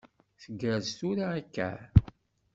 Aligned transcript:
Tgerrez 0.43 0.89
tura 0.97 1.25
akka? 1.39 1.69